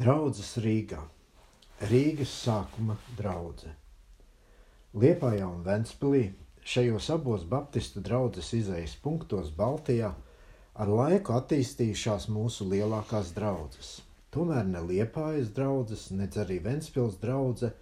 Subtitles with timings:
[0.00, 0.98] Draudzes Rīgā.
[1.90, 3.74] Rīgas sākuma draudzene.
[5.02, 6.22] Liepājā un Ventspilī
[6.74, 10.08] šajos abos Baptistu draudzes izējas punktos Baltijā
[10.72, 13.92] ar laiku attīstījušās mūsu lielākās draudzes.
[14.32, 17.74] Tomēr ne Liepājas draudzes, nedz arī Ventspils draudze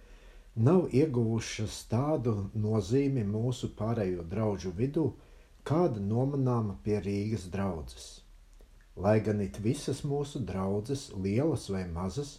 [0.69, 2.35] nav ieguvušas tādu
[2.67, 5.11] nozīmi mūsu pārējo draugu vidū,
[5.63, 8.17] kāda nomanāma pie Rīgas draudzes.
[8.99, 12.33] Lai gan it visas mūsu draudzes, lielas vai mazas,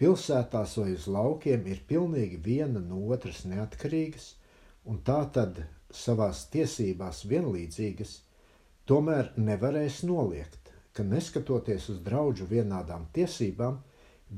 [0.00, 4.30] pilsētās vai uz laukiem, ir pilnīgi viena no otras neatkarīgas
[4.88, 5.60] un tā tad
[5.92, 8.14] savās tiesībās vienlīdzīgas,
[8.88, 13.80] tomēr nevarēs noliegt, ka neskatoties uz draugu vienādām tiesībām,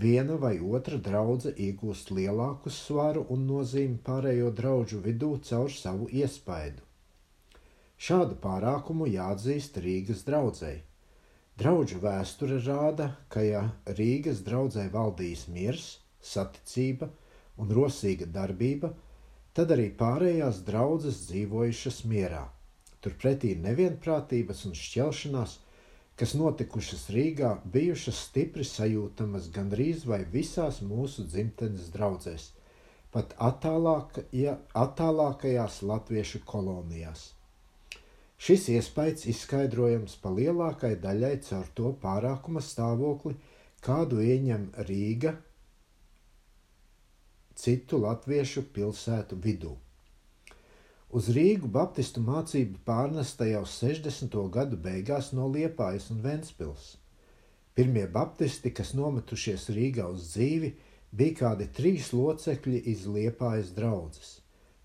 [0.03, 6.83] viena vai otra draudzene iegūst lielāku svaru un nozīmi pārējo draugu vidū caur savu iespaidu.
[8.03, 10.89] Šādu pārākumu jāatzīst Rīgas draudzēji
[11.61, 13.59] Draugu vēsture rāda, ka ja
[13.99, 17.11] Rīgas draudzē valdīs miers, saticība
[17.61, 18.89] un rosīga darbība,
[19.53, 22.47] tad arī pārējās draudzes dzīvojušas mierā.
[23.05, 25.59] Turpretī nevienprātības un šķelšanās,
[26.17, 32.49] kas notikušas Rīgā, bijušas stipri sajūtamas gandrīz vai visās mūsu dzimtenes draudzēs,
[33.13, 37.29] pat attālāk, ja, attālākajās latviešu kolonijās.
[38.43, 43.37] Šis iespējas izskaidrojams pa lielākai daļai caur to pārākuma stāvokli,
[43.87, 45.37] kādu ieņem Rīga
[47.63, 49.77] citu latviešu pilsētu vidū.
[51.15, 54.37] Uz Rīgu Baptistu mācību pārnesta jau 60.
[54.59, 56.97] gadu beigās no Liepājas un Ventspils.
[57.79, 60.75] Pirmie baptisti, kas nometušies Rīgā uz dzīvi,
[61.15, 64.41] bija kādi trīs locekļi iz Liepājas draudzes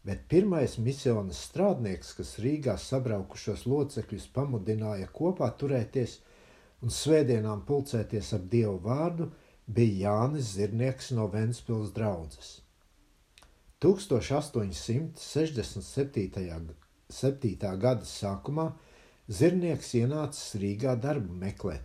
[0.08, 6.24] bet pirmais misionas strādnieks, kas Rīgā sabraukušos locekļus pamudināja kopā turēties
[6.82, 9.26] un svētdienām pulcēties ap Dievu vārdu,
[9.68, 12.50] bija Jānis Zirnieks no Ventspils draudzes.
[13.84, 15.20] 1867.
[17.84, 18.68] gada sākumā
[19.28, 21.84] Zirnieks ienācis Rīgā darbu meklēt.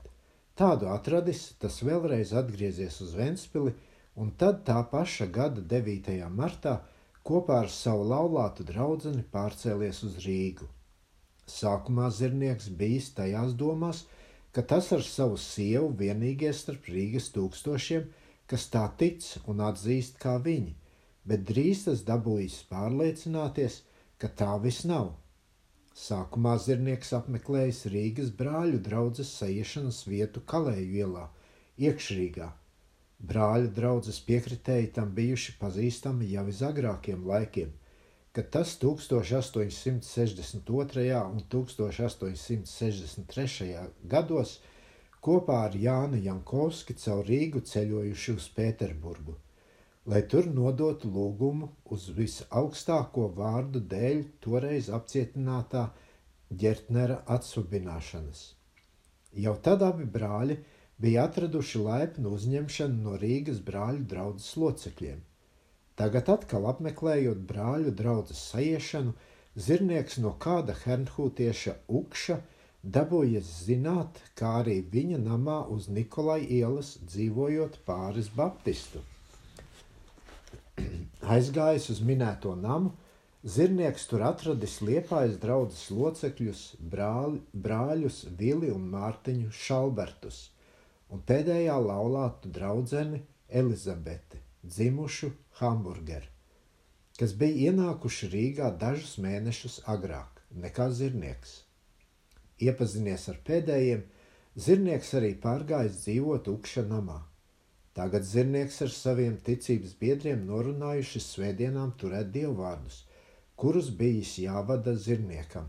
[0.55, 3.75] Tādu atradis, tas vēlreiz atgriezies uz Ventspili,
[4.15, 6.23] un tad tā paša gada 9.
[6.31, 6.87] martā
[7.29, 10.67] kopā ar savu laulātu draugu pārcēlies uz Rīgu.
[11.47, 14.05] Sākumā zirnieks bijis tajās domās,
[14.53, 18.07] ka tas ar savu sievu vienīgie starp Rīgas tūkstošiem,
[18.47, 20.75] kas tā tic un atzīst kā viņi,
[21.25, 23.83] bet drīz tas dabūjis pārliecināties,
[24.19, 25.15] ka tā vis nav.
[25.99, 31.27] Sākumā zirnieks apmeklējis Rīgas brāļu draugas sajiešanas vietu Kalēju ielā,
[31.89, 32.49] iekšrīgā,
[33.23, 37.69] Brāļa draudzes piekritēji tam bijuši pazīstami jau iz agrākiem laikiem,
[38.35, 41.05] kad tas 1862.
[41.31, 43.69] un 1863.
[44.15, 44.51] gados
[45.23, 49.35] kopā ar Jānu Jankovski caur Rīgu ceļojuši uz Pēterburgu,
[50.11, 55.85] lai tur nodotu lūgumu uz visaugstāko vārdu dēļ toreiz apcietinātā
[56.59, 58.41] ģertnera atsubināšanas.
[59.45, 60.57] Jau tad abi brāļi
[61.01, 65.21] bija atraduši laipnu uzņemšanu no Rīgas brāļu draugas locekļiem.
[65.99, 69.13] Tagad atkal apmeklējot brāļu draugas sajiešanu,
[69.67, 72.39] zirnieks no kāda hernhūtieša ukša
[72.97, 79.03] dabūja zināt, kā arī viņa namā uz Nikolai ielas dzīvojot pāris baptistu.
[81.37, 82.95] Aizgājis uz minēto namu,
[83.45, 86.65] zirnieks tur atradis liepājas draugas locekļus,
[86.95, 90.43] brāļ, brāļus Vili un Mārtiņu Šalbertus–
[91.13, 93.21] un pēdējā laulātu draudzeni
[93.61, 95.29] Elizabeti, dzimušu
[95.59, 96.31] Hamburgeru,
[97.19, 101.59] kas bija ienākuši Rīgā dažus mēnešus agrāk nekā zirnieks.
[102.63, 104.07] Iepazinies ar pēdējiem,
[104.57, 107.19] zirnieks arī pārgājis dzīvot Ukša namā.
[107.93, 113.03] Tagad zirnieks ar saviem ticības biedriem norunājuši svētdienām turēt dievvvārdus,
[113.61, 115.69] kurus bijis jāvada zirniekam.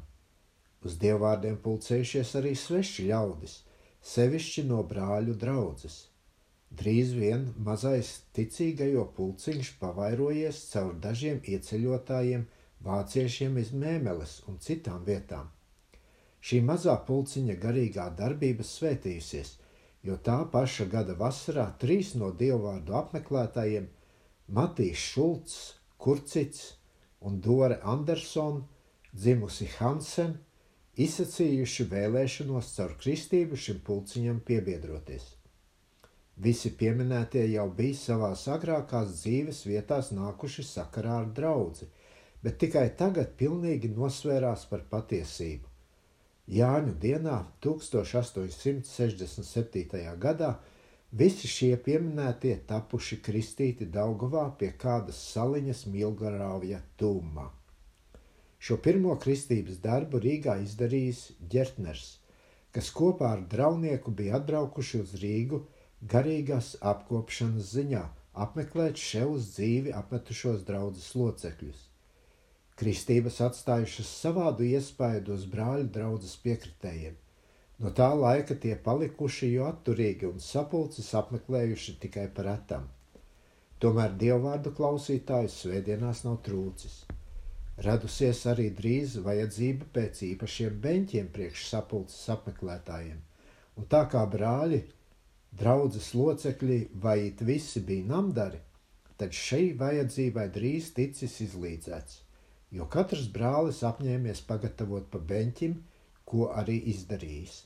[0.87, 3.59] Uz dievvvārdiem pulcējušies arī sveši ļaudis–
[4.03, 5.95] sevišķi no brāļu draudzes.
[6.73, 12.45] Drīz vien mazais ticīgajo pulciņš pavairojies caur dažiem ieceļotājiem,
[12.83, 15.51] vāciešiem iz Mēmeles un citām vietām.
[16.43, 19.53] Šī mazā pulciņa garīgā darbība svētījusies,
[20.03, 23.85] jo tā paša gada vasarā trīs no dievvvārdu apmeklētājiem-
[24.57, 25.59] Matīs Šulcs,
[25.97, 26.73] Kurcits
[27.21, 28.65] un Dore Andersona,
[29.15, 30.35] dzimusi Hansen,
[30.99, 35.25] izsacījuši vēlēšanos caur kristību šim pulciņam piebiedroties.
[36.43, 41.85] Visi pieminētie jau bija savās agrākās dzīves vietās nākuši sakarā ar draugu,
[42.43, 45.67] bet tikai tagad pilnīgi nosvērās par patiesību.
[46.53, 50.17] Jāņu dienā, 1867.
[50.19, 50.59] gadā,
[51.13, 57.51] Visi šie pieminētie tapuši kristīti Daugavā pie kādas saliņas Milgarāvja tūmā.
[58.63, 61.21] Šo pirmo kristības darbu Rīgā izdarījis
[61.51, 62.03] Gertners,
[62.75, 65.57] kas kopā ar draunieku bija atbraukuši uz Rīgu
[66.13, 68.03] garīgās apkopšanas ziņā,
[68.45, 71.81] apmeklēt šeit uz dzīvi apmetušos draugus locekļus.
[72.79, 77.17] Kristības atstājušas savādu iespaidu uz brāļu draugus piekritējiem.
[77.83, 82.87] No tā laika tie palikuši jo atturīgi un sapulces apmeklējuši tikai par etam.
[83.83, 86.95] Tomēr dievvvārdu klausītājus svētdienās nav trūcis.
[87.81, 93.17] Radusies arī drīz vajadzība pēc īpašiem beņķiem priekš sapulces apmeklētājiem,
[93.79, 94.83] un tā kā brāļi,
[95.57, 98.59] draudzes locekļi vai it visi bija namdari,
[99.17, 102.21] tad šai vajadzībai drīz ticis izlīdzēts,
[102.77, 105.75] jo katrs brālis apņēmies pagatavot pa beņķim,
[106.29, 107.63] ko arī izdarījis.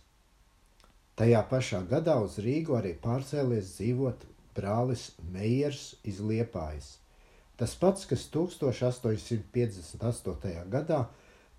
[1.19, 4.25] Tajā pašā gadā uz Rīgu arī pārcēlies dzīvot
[4.56, 6.89] brālis Meijers iz Liepājas.
[7.57, 10.69] Tas pats, kas 1858.
[10.69, 11.06] gadā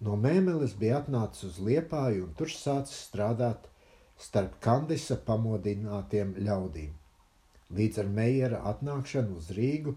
[0.00, 3.58] no Mēmeles bija atnācis uz Liepāju un tur sācis strādāt
[4.18, 6.92] starp Kandisa pamodinātiem ļaudīm.
[7.74, 9.92] Līdz ar Meijera atnākšanu uz Rīgu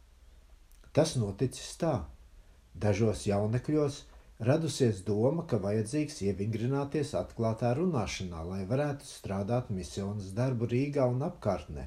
[0.97, 1.93] Tas noticis tā.
[2.73, 3.99] Dažos jaunekļos
[4.49, 11.87] radusies doma, ka vajadzīgs ievingrināties atklātā runāšanā, lai varētu strādāt misijas darbu Rīgā un apkārtnē,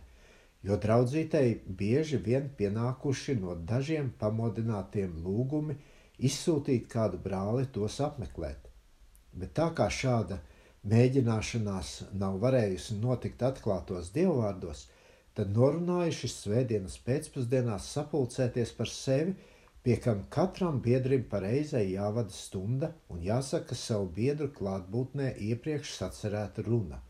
[0.61, 5.79] jo draudzītei bieži vien pienākuši no dažiem pamodinātiem lūgumi
[6.29, 8.69] izsūtīt kādu brāli tos apmeklēt.
[9.33, 10.39] Bet tā kā šāda
[10.91, 11.91] mēģināšanās
[12.21, 14.85] nav varējusi notikt atklātos dievvvārdos,
[15.35, 19.33] tad norunājuši svētdienas pēcpusdienās sapulcēties par sevi,
[19.85, 27.01] pie kam katram biedrim pareizai jāvada stunda un jāsaka savu biedru klātbūtnē iepriekš sacerēta runa.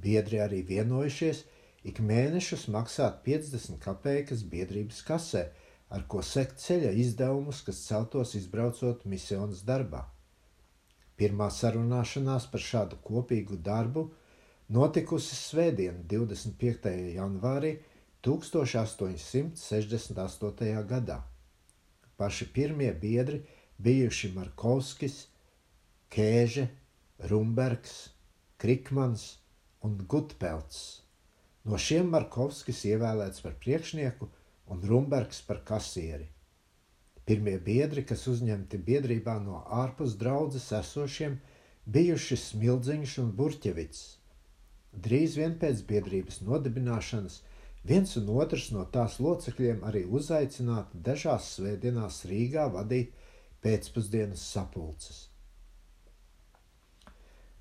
[0.00, 1.44] Biedri arī vienojušies
[1.88, 5.48] ik mēnešus maksāt 50 kopēkas biedrības kasē,
[5.88, 10.04] ar ko sekt ceļa izdevumus, kas celtos izbraucot misijas darbā.
[11.18, 14.02] Pirmā sarunāšanās par šādu kopīgu darbu
[14.70, 16.86] notikusi Svētdien, 25.
[17.16, 17.72] janvārī
[18.22, 20.86] 1868.
[20.92, 21.18] gadā.
[22.18, 23.42] Paši pirmie biedri
[23.82, 25.26] bijuši Markovskis,
[26.10, 26.68] Kēže,
[27.30, 28.10] Rumbergs,
[28.58, 29.38] Krikmans
[29.82, 31.02] un Gutpelts.
[31.66, 34.28] No šiem Markovskis ievēlēts par priekšnieku
[34.70, 36.28] un Rumbergs par kasieri.
[37.28, 41.34] Pirmie biedri, kas uzņemti biedrībā no ārpus draudzes esošiem,
[41.96, 44.00] bijuši Smildziņš un Burķevits.
[45.06, 47.34] Drīz vien pēc biedrības nodibināšanas
[47.90, 53.08] viens un otrs no tās locekļiem arī uzaicināti dažās svētdienās Rīgā vadīt
[53.64, 55.18] pēcpusdienas sapulces.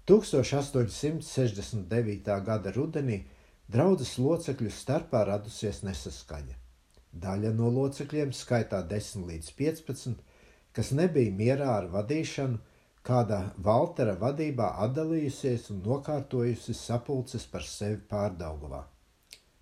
[0.08, 2.32] 1869.
[2.48, 3.18] gada rudenī
[3.68, 6.67] draudzes locekļu starpā radusies nesaskaņa.
[7.24, 10.18] Daļa no locekļiem, skaitā 10 līdz 15,
[10.76, 12.60] kas nebija mierā ar vadīšanu,
[13.08, 18.82] kāda Valtera vadībā atdalījusies un nokārtojusi sapulces par sevi pārdaugavā.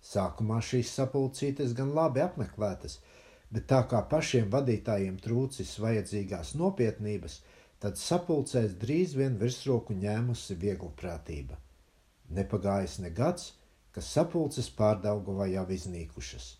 [0.06, 2.98] Sākumā šīs sapulcītes gan labi apmeklētas,
[3.50, 7.38] bet tā kā pašiem vadītājiem trūcis vajadzīgās nopietnības,
[7.82, 11.58] tad sapulcēs drīz vien virsroku ņēmusi vieglprātība.
[12.36, 13.52] Nepagājis ne gads,
[13.94, 16.54] ka sapulces pārdaugavā jau iznīkušas.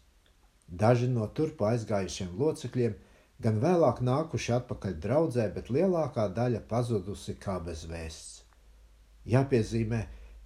[0.66, 2.94] Daži no turpu aizgājušiem locekļiem
[3.42, 8.42] gan vēlāk nākuši atpakaļ draudzē, bet lielākā daļa pazudusi kā bez vēsts.
[9.26, 10.00] Jāpiezīmē,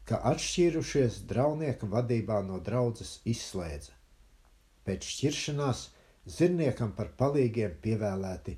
[0.05, 3.93] ka atšķīrušies draunieka vadībā no draudzes izslēdza.
[4.85, 5.81] pēc šķiršanās
[6.37, 8.57] zirniekam par palīgiem pievēlēti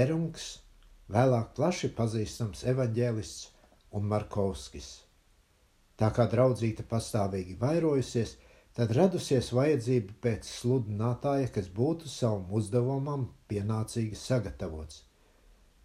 [0.00, 0.46] Ērungs,
[1.12, 3.48] vēlāk plaši pazīstams evaņģēlists
[3.98, 4.88] un Markovskis.
[6.00, 8.36] Tā kā draudzīte pastāvīgi vairojusies,
[8.74, 15.04] tad radusies vajadzība pēc sludinātāja, kas būtu savam uzdevumam pienācīgi sagatavots.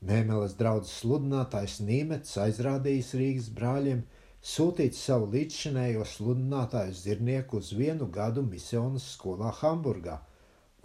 [0.10, 4.02] Mēmeles draugs sludinātājs Nīmets aizrādījis Rīgas brāļiem,
[4.42, 10.22] sūtīt savu līdzšinējo sludinātāju zirnieku uz vienu gadu misijas skolā Hamburgā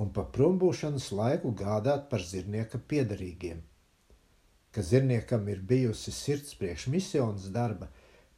[0.02, 3.62] un pa prombūšanas laiku gādāt par zirnieka piedarīgiem.
[4.74, 7.88] Ka zirniekam ir bijusi sirds priekš misijas darba,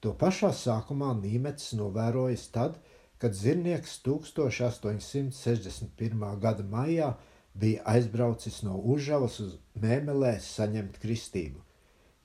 [0.04, 2.95] to pašā sākumā Nīmets novērojis tad, kad
[3.34, 6.40] zirnieks 1861.
[6.40, 7.14] gada maijā
[7.54, 11.66] bija aizbraucis no Užavas uz Mēmelē saņemt kristību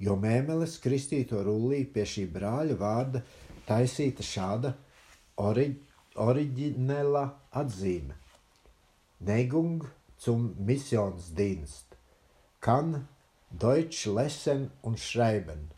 [0.02, 3.22] jo mēmeles kristīto rullī pie šī brāļa vārda
[3.68, 4.74] taisīta šāda
[5.46, 5.68] ori,
[6.18, 7.24] oriģinēla
[7.62, 8.18] atzīme.
[9.28, 9.86] Neigung
[10.22, 11.94] zum Missionsdienst,
[12.60, 13.06] kann
[13.52, 15.70] Deutsch lesen un schreiben.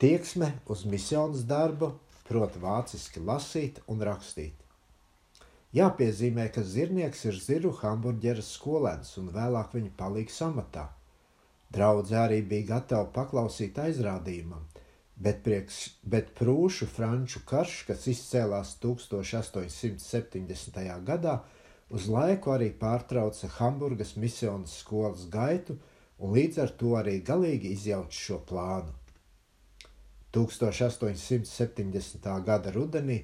[0.00, 1.92] Tieksme uz misijas darbu,
[2.28, 4.66] proti, vāciski lasīt un rakstīt.
[5.76, 10.84] Jāpiezīmē, ka zirnieks ir ziru hamburģeras skolēns un vēlāk viņa palīgs amatā.
[11.74, 14.64] Draudze arī bija gatava paklausīt aizrādījumam,
[15.16, 15.78] bet, prieks,
[16.14, 20.78] bet prūšu franču karš, kas izcēlās 1870.
[21.10, 21.34] gadā,
[21.90, 25.76] uz laiku arī pārtrauca Hamburgas misijas skolas gaitu
[26.18, 28.92] un līdz ar to arī galīgi izjauca šo plānu.
[30.36, 32.30] 1870.
[32.48, 33.18] gada rudenī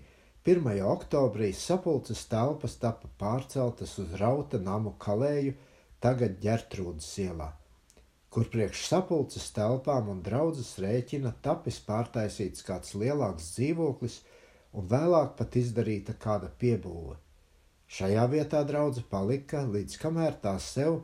[0.44, 0.68] 1.
[0.96, 5.52] oktobrī sapulces telpas tika pārceltas uz Rauta namu kalēju,
[6.00, 7.52] tagad ģertrūdas ielā
[8.32, 14.14] kur priekš sapulces telpām un draudzes rēķina tapis pārtaisīts kāds lielāks dzīvoklis
[14.80, 17.18] un vēlāk pat izdarīta kāda piebūve.
[17.92, 21.02] Šajā vietā draudzene palika līdz kamēr tā sev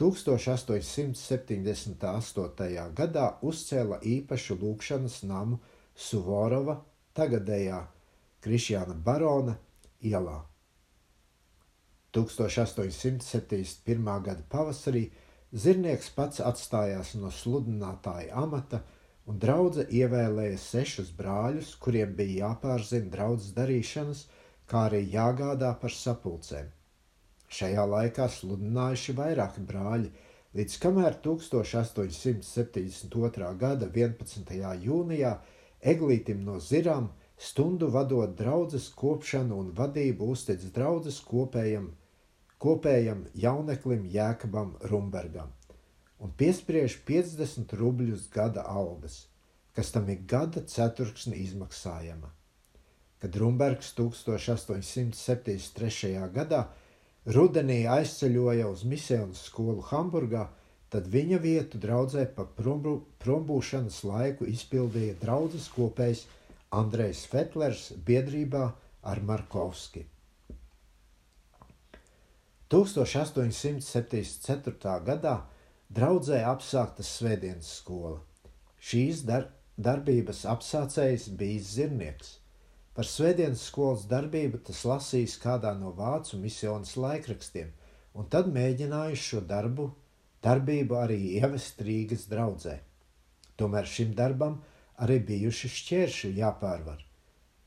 [0.00, 2.88] 1878.
[3.00, 5.58] gadā uzcēla īpašu lūkšanas namu
[5.94, 6.84] Suvorova,
[7.14, 7.86] tagadējā
[8.42, 9.56] Krišjāna Barona
[10.00, 10.44] ielā.
[12.12, 14.22] 1871.
[14.24, 15.10] gada pavasarī
[15.52, 18.80] Zirnieks pats atstājās no sludinātāja amata,
[19.28, 24.22] un draudzene ievēlēja sešus brāļus, kuriem bija jāpārzina draudzes darīšanas,
[24.64, 26.70] kā arī jāgādā par sapulcēm.
[27.52, 30.08] Šajā laikā sludinājuši vairāki brāļi,
[30.56, 33.48] līdz kamēr 1872.
[33.60, 34.52] gada 11.
[34.86, 35.32] jūnijā
[35.92, 37.06] Eglītim no Zirām
[37.36, 41.86] stundu vadot draudzes kopšanu un vadību uztic draudzes kopējam
[42.62, 45.50] kopējam jauneklim Jēkabam Rumbergam
[46.22, 49.26] un piespriež 50 rubļus gada algas,
[49.74, 52.30] kas tam ir gada ceturksni izmaksājama.
[53.18, 56.30] Kad Rumbergs 1873.
[56.36, 56.68] gadā
[57.26, 60.48] rudenī aizceļoja uz misijas skolu Hamburgā,
[60.90, 62.44] tad viņa vietu draudzē pa
[63.24, 66.26] prombūšanas laiku izpildīja draudzes kopējs
[66.72, 70.06] Andrejs Fetlers biedrībā ar Markovski.
[72.72, 75.04] 1874.
[75.04, 75.44] gadā
[75.92, 78.20] draudzē apsākta Svētdienas skola.
[78.80, 82.41] Šīs dar darbības apsācējs bija zirnieks.
[82.92, 87.70] Par Svētdienas skolas darbību tas lasījis kādā no vācu misijas laikrakstiem,
[88.12, 89.86] un tad mēģinājis šo darbu,
[90.44, 92.74] darbību arī ievest Rīgas draudzē.
[93.56, 94.58] Tomēr šim darbam
[95.06, 97.00] arī bijuši šķēršļi jāpārvar.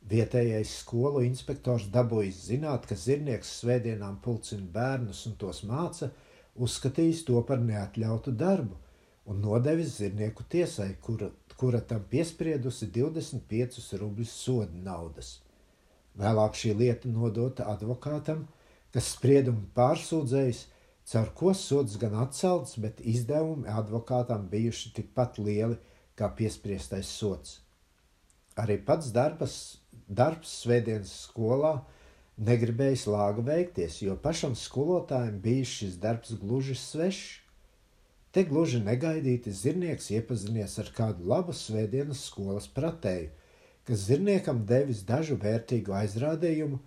[0.05, 6.11] Vietējais skolu inspektors dabūjis zināt, ka zirnieks svētdienām pulcina bērnus un tos māca,
[6.55, 8.77] uzskatījis to par neatļautu darbu
[9.25, 15.39] un nodevis zirnieku tiesai, kura, kura tam piespriedusi 25 rubļus soda naudas.
[16.15, 18.45] Vēlāk šī lieta nodota advokātam,
[18.93, 20.61] kas spriedumu pārsūdzējis,
[21.11, 25.77] caur ko sods gan atcelts, bet izdevumi advokātam bijuši tikpat lieli
[26.15, 27.59] kā piespriestais sots.
[28.55, 29.57] Arī pats darbas
[30.07, 31.79] darbs Svētdienas skolā
[32.37, 37.41] negribējis lāga veikties, jo pašam skolotājam bija šis darbs gluži svešs.
[38.35, 43.29] Te gluži negaidīti zirnieks iepazinies ar kādu labu Svētdienas skolas pratēju,
[43.87, 46.81] kas zirniekam devis dažu vērtīgu aizrādījumu.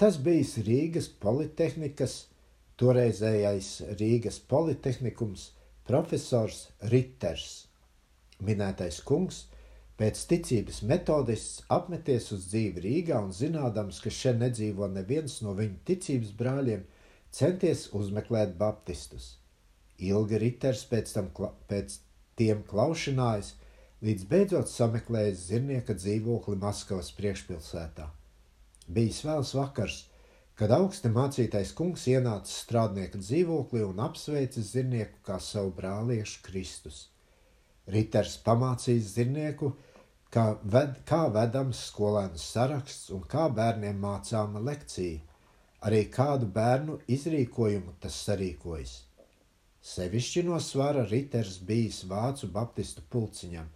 [0.00, 2.16] Tas bija Rīgas Politehnikas,
[2.80, 3.70] toreizējais
[4.00, 5.52] Rīgas Politehnikums
[5.86, 7.68] profesors Ritters.
[8.42, 9.44] Minētais kungs
[10.00, 15.76] Pēc ticības metodists apmeties uz dzīvi Rīgā un zinādams, ka šeit nedzīvo neviens no viņa
[15.90, 16.86] ticības brāļiem,
[17.36, 19.34] centies uzmeklēt baptistus.
[20.08, 21.28] Ilgi riters pēc tam
[21.68, 21.98] pēc
[22.40, 23.50] tiem klaušanājis,
[24.06, 28.06] līdz beidzot sameklējis zirnieka dzīvokli Maskavas priekšpilsētā.
[28.88, 29.98] Bijis vēls vakars,
[30.56, 37.06] kad augsti mācītais kungs ienāca strādnieka dzīvoklī un apsveica zirnieku kā savu brāliešu Kristus.
[37.90, 39.74] Riters pamācīs zirnieku,
[40.32, 45.20] kā, ved, kā vedams skolēnu saraksts un kā bērniem mācāma lekcija,
[45.88, 48.96] arī kādu bērnu izrīkojumu tas sarīkojas.
[49.80, 53.68] Sevišķi no svara Riters bijis vācu baptistu pulciņam,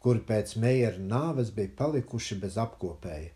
[0.00, 3.34] kuri pēc Meijera nāves bija palikuši bez apkopēja.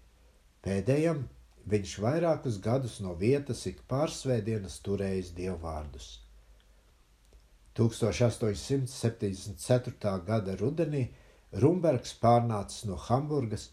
[0.65, 1.27] Pēdējam
[1.73, 6.09] Viņš vairākus gadus no vietas ik pārsvētdienas turējis dievvvārdus.
[7.79, 10.11] 1874.
[10.27, 11.05] gada rudenī
[11.63, 13.65] Rumbergs pārnācis no Hamburgas,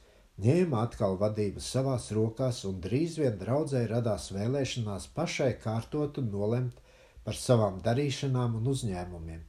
[0.45, 6.80] ņēma atkal vadību savās rokās un drīz vien draudzēji radās vēlēšanās pašai kārtot un nolemt
[7.25, 9.41] par savām darīšanām un uzņēmumiem,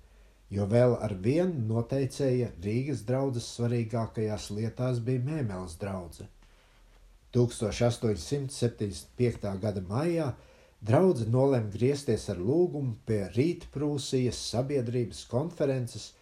[0.52, 6.28] jo vēl ar vienu noteicēja Rīgas draudzes svarīgākajās lietās bija Mēmeles draudzene.
[7.32, 9.60] 1875.
[9.60, 10.34] gada maijā
[10.84, 16.12] draudzene nolēma griezties ar lūgumu pie Rītprūsijas sabiedrības konferences,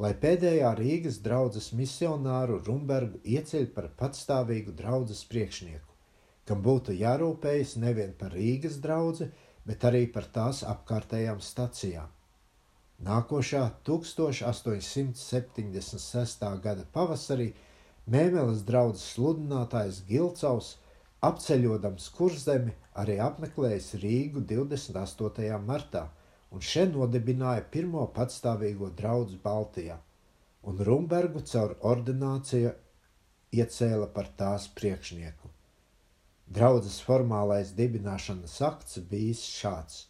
[0.00, 5.90] lai pēdējā Rīgas draudzes misionāru Rumbergu ieceļ par patstāvīgu draudzes priekšnieku,
[6.48, 9.28] kam būtu jārūpējas nevien par Rīgas draugu,
[9.68, 12.08] bet arī par tās apkārtējām stacijām.
[13.04, 16.44] Nākošā 1876.
[16.66, 17.48] gada pavasarī
[18.04, 20.68] Mēmeles draugs sludinātājs Gilcaus,
[21.24, 25.56] apceļodams kurzemi, arī apmeklējis Rīgu 28.
[25.64, 26.02] martā
[26.52, 29.96] un šeit nodibināja pirmo patstāvīgo draugu Baltijā,
[30.68, 32.74] un Rumbergu caur ordināciju
[33.56, 35.53] iecēla par tās priekšnieku.
[36.46, 40.02] Draudzes formālais dibināšanas akts bijis šāds.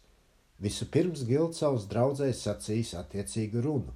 [0.59, 3.93] Vispirms Gilcaus draudzēji sacīs attiecīgu runu,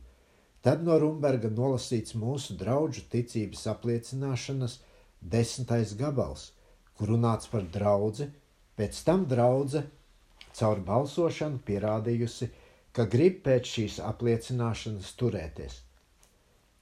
[0.60, 4.80] Tad no Rumberga nolasīts mūsu draugu ticības apliecināšanas
[5.34, 6.50] desmitais gabals,
[6.98, 8.28] kur runāts par draugu.
[8.76, 9.88] Pēc tam draudzene
[10.56, 12.50] caur balsošanu pierādījusi,
[12.92, 15.80] ka grib pēc šīs apliecināšanas turēties.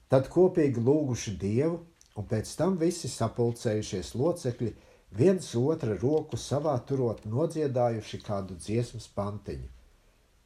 [0.09, 1.79] Tad kopīgi lūguši Dievu,
[2.17, 4.73] un pēc tam visi sapulcējušies locekļi
[5.11, 9.69] viens otra roku savā turot nodziedājuši kādu dziesmas pantiņu.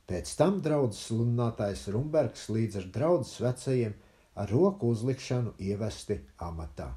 [0.08, 3.94] Pēc tam draudzes sludinātājs Rumbergs līdz ar draudzes vecajiem
[4.36, 6.92] ar roku uzlikšanu ievesti amatā.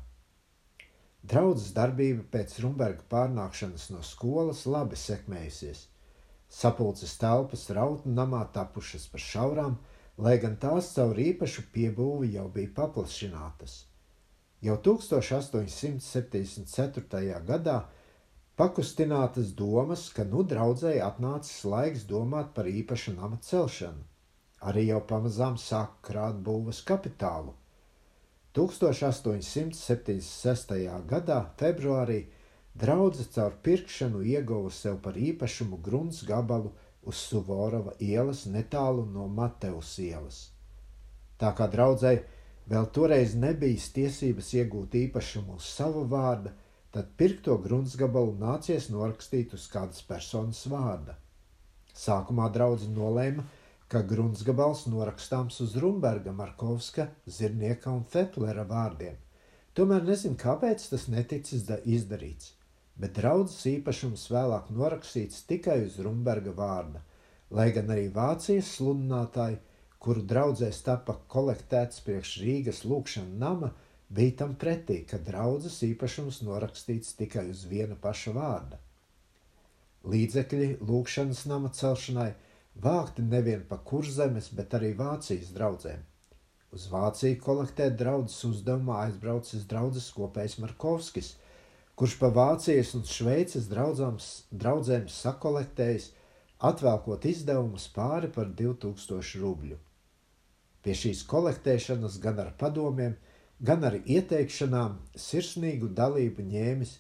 [1.25, 5.87] Draudzes darbība pēc Rumberga pārnākšanas no skolas labi sekmējusies.
[6.49, 9.79] Sapulces telpas rautnu namā tapušas par šaurām,
[10.19, 13.79] lai gan tās caur īpašu piebūvi jau bija paplašinātas.
[14.65, 17.45] Jau 1874.
[17.51, 17.79] gadā
[18.55, 24.05] Pakustinātas domas, ka nu draudzēji atnācis laiks domāt par īpašu nama celšanu.
[24.71, 27.51] Arī jau pamazām sāk krāt būvas kapitālu.
[28.55, 30.23] 1876.
[31.11, 32.31] gadā februārī
[32.85, 36.71] draudzene caur pirkšanu ieguva sev par īpašumu grunts gabalu
[37.03, 40.55] uz Suvorova ielas netālu no Mateus ielas.
[41.43, 42.23] Tā kā draudzēji
[42.71, 46.53] vēl toreiz nebija tiesības iegūt īpašumu uz savu vārdu,
[46.95, 51.17] tad pirkto gruntsgabalu nācies norakstīt uz kādas personas vārda.
[51.95, 53.45] Sākumā draudzene nolēma,
[53.91, 59.19] ka gruntsgabals norakstāms uz Rumberga, Markovska, Zirnieka un Fetlera vārdiem.
[59.75, 62.53] Tomēr nezinu, kāpēc tas neticis izdarīts,
[62.99, 67.03] bet draudzes īpašums vēlāk norakstīts tikai uz Rumberga vārda,
[67.51, 69.59] lai gan arī Vācijas sludinātāji,
[70.05, 73.71] kuru draudzēs tapa kolektēts priekš Rīgas lūkšana nama,
[74.13, 78.81] bija tam pretī, ka draudzes īpašums norakstīts tikai uz viena paša vārda.
[80.05, 82.35] Līdzekļi lūkšanas nama celšanai
[82.87, 86.03] vākti nevien pa kurzemes, bet arī Vācijas draugiem.
[86.75, 91.33] Uz Vāciju kolektēt draudzes uzdevumā aizbraucis draugs kopējs Markovskis,
[91.97, 96.11] kurš pa Vācijas un Šveices draudzēm sakolektējis,
[96.61, 99.81] atvēlkot izdevumus pāri par 2000 rubļu.
[100.85, 103.15] Pie šīs kolektēšanas gan ar padomiem,
[103.65, 106.93] gan ar ieteikšanām sirsnīgu dalību ņēmis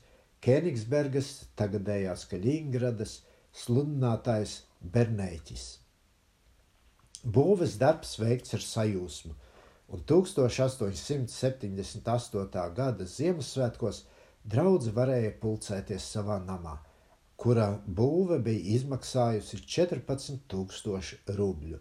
[0.45, 3.13] Kēnigsbergas, tagadējās Kaļingradas
[3.57, 4.53] sludinātājs
[4.95, 5.65] Bernēķis.
[7.25, 9.33] Būves darbs veikts ar sajūsmu,
[9.97, 12.67] un 1878.
[12.77, 13.99] gada Ziemassvētkos
[14.45, 16.77] draudze varēja pulcēties savā namā,
[17.41, 17.69] kura
[18.01, 21.79] būve bija izmaksājusi 14,000 rubļu.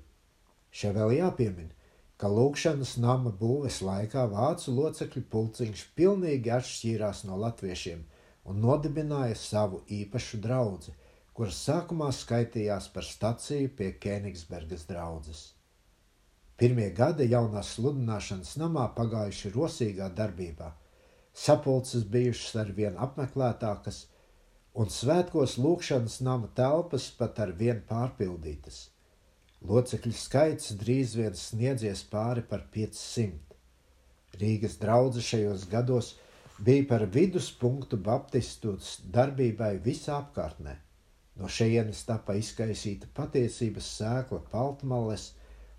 [0.72, 1.74] Šeit vēl jāpiemina,
[2.17, 8.04] ka lūkšanas nama būves laikā vācu locekļu pulciņš pilnīgi atšķīrās no latviešiem
[8.52, 10.93] un nodibināja savu īpašu draugu,
[11.34, 15.43] kuras sākumā skaitījās par staciju pie Kēnigsbergas draudzes.
[16.58, 20.69] Pirmie gadi jaunās sludināšanas namā pagājuši rosīgā darbībā.
[21.34, 24.04] Sapulces bijušas ar vien apmeklētākas,
[24.78, 28.92] un svētkos lūkšanas nama telpas pat ar vien pārpildītas.
[29.63, 33.54] Locekļu skaits drīz vien sniedzies pāri par 500.
[34.41, 36.10] Rīgas draudzene šajos gados
[36.67, 38.73] bija par viduspunktu baptistu
[39.17, 40.73] darbībai visā apkārtnē.
[41.39, 45.30] No šejienes tapa izkaisīta patiesības sēkla Paltmales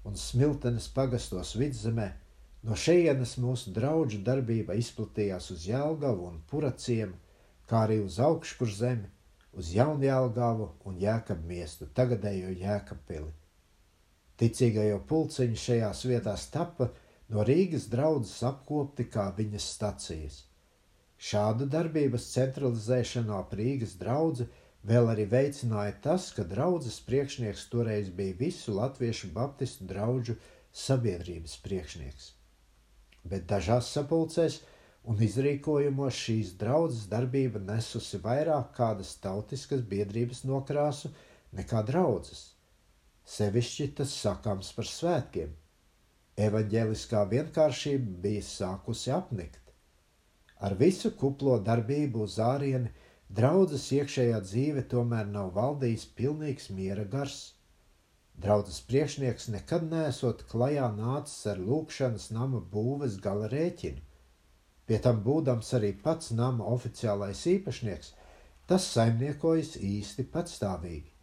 [0.08, 2.08] un Smiltenes pagastos vidzemē.
[2.64, 7.12] No šejienes mūsu draugu darbība izplatījās uz Jēlgavu un Puraciem,
[7.68, 9.12] kā arī uz augškur zemi,
[9.52, 13.43] uz Jaunjēlgavu un Jēkabu miestu, tagadējo Jēkabpili.
[14.40, 16.90] Ticīgajo pulciņi šajās vietās tapa
[17.30, 20.42] no Rīgas draudzes apkopti kā viņas stacijas.
[21.18, 24.48] Šādu darbības centralizēšanu ap Rīgas draugu
[24.84, 30.34] Vēl arī veicināja tas, ka draudzes priekšnieks toreiz bija visu latviešu baptistu draugu
[30.76, 32.26] sabiedrības priekšnieks.
[33.24, 34.58] Bet dažās sapulcēs
[35.08, 41.14] un izrīkojumos šīs draudzes darbība nesusi vairāk kādas tautiskas biedrības nokrāsu
[41.56, 42.50] nekā draudzes.
[43.24, 45.54] Sevišķi tas sakāms par svētkiem.
[46.44, 49.72] Evanģēliskā vienkāršība bija sākusi apnikt.
[50.60, 52.92] Ar visu kuplo darbību uz ārieni
[53.34, 57.38] Draudzes iekšējā dzīve tomēr nav valdījis pilnīgs miera gars.
[58.44, 64.04] Draudzes priekšnieks nekad nesot klajā nācis ar lūkšanas nama būves gala rēķinu.
[64.86, 68.12] Pie tam būdams arī pats nama oficiālais īpašnieks,
[68.68, 71.13] tas saimniekojas īsti patstāvīgi.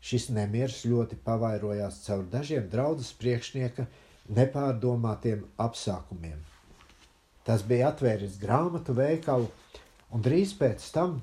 [0.00, 3.84] Šis nemieris ļoti pavairojās caur dažiem draudzes priekšnieka
[4.36, 6.38] nepārdomātiem apsākumiem.
[7.44, 9.50] Tas bija atvēris grāmatu veikalu,
[10.14, 11.18] un drīz pēc tam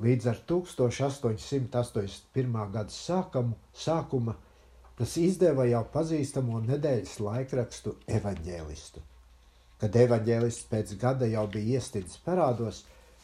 [0.00, 2.54] Līdz ar 1881.
[2.72, 4.32] gada sākumu, sākuma
[4.96, 9.02] tas izdeva jau pazīstamo nedēļas laikrakstu evaņģēlistu.
[9.80, 12.76] Kad evaņģēlists pēc gada jau bija iestidzis parādos,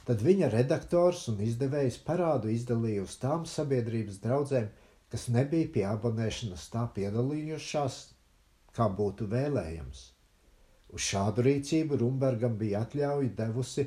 [0.05, 4.69] tad viņa redaktors un izdevējs parādu izdalīja uz tām sabiedrības draudzēm,
[5.17, 7.95] kas nebija pie abonēšanas tā piedalījušās,
[8.77, 10.01] kā būtu vēlējams.
[10.93, 13.85] Uz šādu rīcību Rumbergam bija atļauja devusi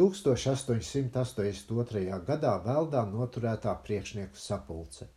[0.00, 2.16] 1882.
[2.30, 5.08] gadā Veldā noturētā priekšnieku sapulce.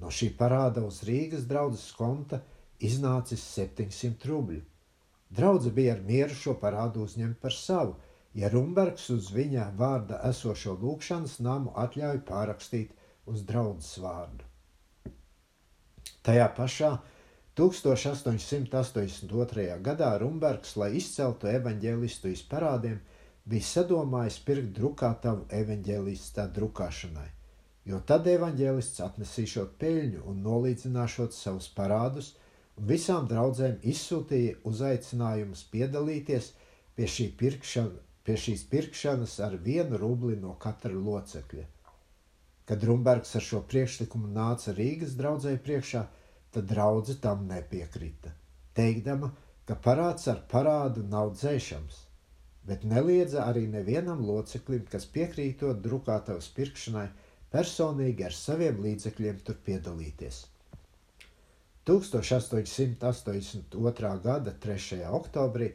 [0.00, 2.40] No šī parāda uz Rīgas draudzes konta
[2.80, 4.64] iznācis 700 rubļu.
[5.28, 7.92] Draudze bija ar mieru šo parādu uzņemt par savu,
[8.32, 12.90] ja Rumbergs uz viņa vārda esošo lūgšanas namu atļauj pārakstīt
[13.28, 14.55] uz draudzes vārdu.
[16.26, 16.88] Tajā pašā
[17.54, 19.78] 1882.
[19.88, 22.96] gadā Rumbergs, lai izceltu evaņģēlistu iz parādiem,
[23.46, 27.30] bija sadomājis pirkt drukātavu evaņģēlista drukāšanai,
[27.92, 32.32] jo tad evaņģēlists atnesīšot peļņu un nolīdzināšot savus parādus,
[32.74, 36.50] un visām draudzēm izsūtīja uzaicinājumus piedalīties
[36.98, 41.75] pie, šī pirkšana, pie šīs pirkšanas ar vienu rubli no katra locekļa.
[42.66, 46.02] Kad Rumbergs ar šo priekšlikumu nāca Rīgas draudzēji priekšā,
[46.54, 48.32] tad draudze tam nepiekrita,
[48.74, 49.30] teikdama,
[49.68, 52.06] ka parāds ar parādu nav dzēšams
[52.66, 57.06] bet neliedza arī nevienam loceklim, kas piekrītot drukātavas pirkšanai,
[57.54, 60.36] personīgi ar saviem līdzekļiem tur piedalīties.
[61.86, 64.10] 1882.
[64.24, 64.98] gada 3.
[65.20, 65.68] oktobrī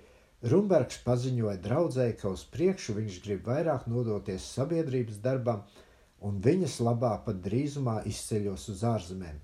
[0.52, 5.60] Rumbergs paziņoja draudzēji, ka uz priekšu viņš grib vairāk nodoties sabiedrības darbam,
[6.28, 9.38] un viņas labā pat drīzumā izceļos uz ārzemēm,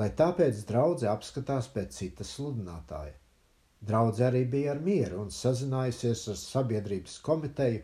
[0.00, 3.14] lai tāpēc draudzē apskatās pēc citas sludinātāja.
[3.80, 7.80] Draudze arī bija ar mieru un sazinājusies ar sabiedrības komiteju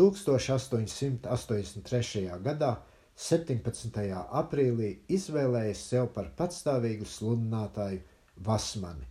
[0.00, 2.22] 1883.
[2.46, 2.72] gadā,
[3.16, 3.98] 17.
[4.40, 8.00] aprīlī izvēlējis sev par patstāvīgu sludinātāju
[8.48, 9.06] Vasmani,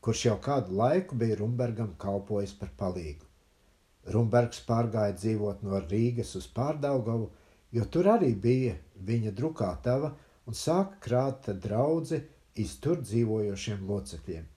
[0.00, 3.24] kurš jau kādu laiku bija Rumbergam kalpojis par palīgu.
[4.14, 7.26] Rumbergs pārgāja dzīvot no Rīgas uz Pārdaugavu,
[7.72, 8.76] jo tur arī bija
[9.08, 10.12] viņa drukātava
[10.46, 12.20] un sāka krāt draudzi
[12.62, 14.48] iz tur dzīvojošiem locekļiem.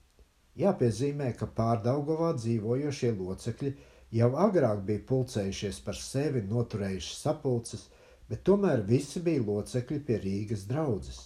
[0.59, 3.71] Jāpiezīmē, ka pārdaugovā dzīvojošie locekļi
[4.15, 7.87] jau agrāk bija pulcējušies par sevi, noturējuši sapulces,
[8.29, 11.19] bet tomēr visi bija locekļi pie Rīgas draudzes.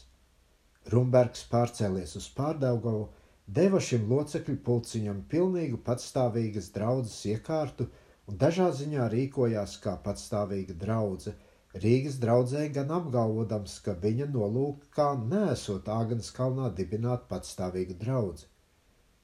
[0.90, 3.10] Rumbergs pārcēlies uz pārdaugovu,
[3.46, 7.90] deva šim locekļu pulciņam pilnīgu patstāvīgas draudzes iekārtu
[8.30, 11.38] un dažā ziņā rīkojās kā patstāvīga draudzene.
[11.78, 18.48] Rīgas draudzē gan apgalvodams, ka viņa nolūkā nesot Āgānas kalnā dibināt patstāvīgu draugu.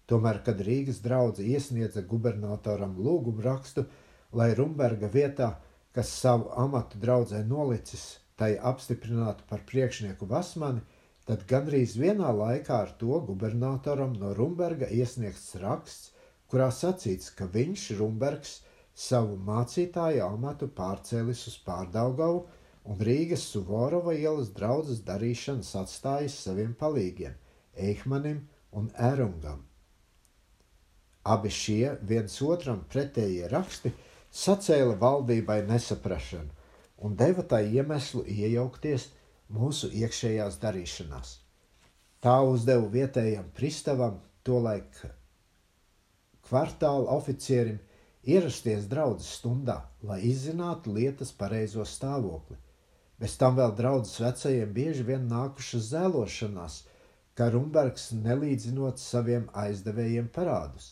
[0.06, 3.88] Tomēr, kad Rīgas draugs iesniedza gubernatoram lūgumu rakstu,
[4.32, 5.56] lai Rumberga vietā,
[5.98, 10.86] kas savu amatu draudzē nolicis, tai apstiprinātu par priekšnieku Vasmani,
[11.26, 16.12] tad gandrīz vienā laikā ar to gubernatoram no Rumberga iesniegts raksts,
[16.52, 18.60] kurā sacīts, ka viņš, Rumbergs,
[18.96, 22.46] savu mācītāju amatu pārcēlis uz Pārdaugavu
[22.86, 27.36] un Rīgas Suvorova ielas draudzes darīšanas atstājis saviem palīgiem
[27.76, 29.64] Eihmanim un Ērungam.
[31.26, 33.92] Abi šie viens otram pretējie raksti
[34.32, 36.54] sacēla valdībai nesaprašanu
[37.06, 39.10] un deva tai iemeslu iejaukties
[39.52, 41.34] mūsu iekšējās darīšanās.
[42.24, 45.02] Tā uzdeva vietējam pristavam, tolaik
[46.46, 47.78] kvartāla oficierim,
[48.26, 52.58] ierasties draudzes stundā, lai izzinātu lietas pareizo stāvokli.
[53.22, 56.78] Bez tam vēl draudzes vecajiem bieži vien nākušas zēlošanās,
[57.36, 60.88] ka Rumbergs nelīdzinot saviem aizdevējiem parādus.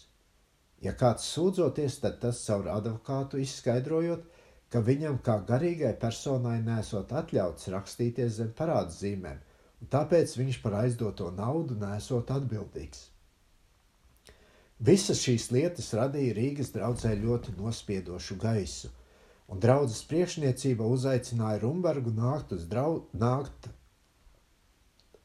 [0.84, 4.26] Ja kāds sūdzoties, tad tas caur advokātu izskaidrojot,
[4.72, 9.40] ka viņam kā garīgai personai nesot atļauts rakstīties zem parādu zīmēm,
[9.82, 13.13] un tāpēc viņš par aizdoto naudu nesot atbildīgs.
[14.80, 18.90] Visas šīs lietas radīja Rīgas draudzē ļoti nospiedošu gaisu,
[19.48, 23.70] un draudzes priekšniecība uzaicināja Rumbergu nākt uz drau, nākt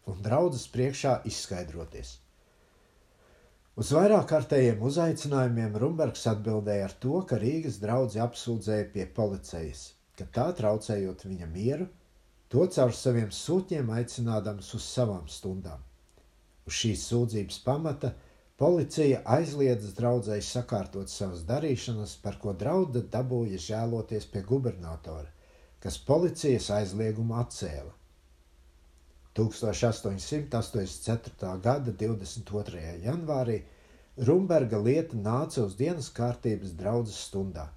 [0.08, 2.18] un draudzes priekšā izskaidroties.
[3.78, 10.26] Uz vairāk kārtējiem uzaicinājumiem Rumbergs atbildēja ar to, ka Rīgas draugi apsūdzēja pie policijas, ka
[10.34, 11.86] tā traucējot viņa mieru,
[12.50, 15.84] to caur saviem sūtņiem aicinādams uz savām stundām.
[16.66, 18.10] Uz šīs sūdzības pamata
[18.58, 25.28] policija aizliedz draudzēji sakārtot savas darīšanas, par ko drauda dabūja žēloties pie gubernatora,
[25.78, 27.92] kas policijas aizliegumu atcēla.
[29.38, 31.60] 1884.
[31.62, 32.80] gada 22.
[33.04, 33.60] janvārī
[34.26, 37.68] Rumberga lieta nāca uz dienas kārtības draudzes stundā,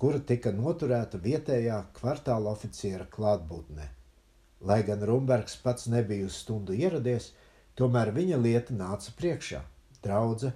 [0.00, 3.86] kura tika noturēta vietējā kvartāla oficiera klātbūtnē.
[4.64, 7.36] Lai gan Rumbergs pats nebija uz stundu ieradies,
[7.76, 9.60] tomēr viņa lieta nāca priekšā.
[10.06, 10.52] Draudze,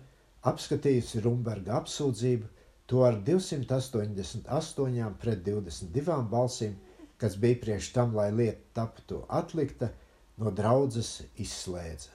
[0.50, 2.48] apskatījusi Rumberga apsūdzību,
[2.86, 6.76] to ar 288 pret 22 balsīm,
[7.22, 9.90] kas bija priekš tam, lai lieta taptu atlikta,
[10.36, 11.10] no draudzes
[11.42, 12.12] izslēdza.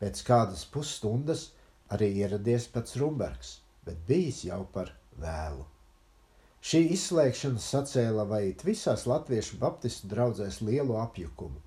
[0.00, 1.48] Pēc kādas pusstundas
[1.96, 4.92] arī ieradies pats Rumbergs, bet bijis jau par
[5.22, 5.64] vēlu.
[6.66, 11.60] Šī izslēgšana sacēla vai visās latviešu baptistu draugzēs lielu apjukumu,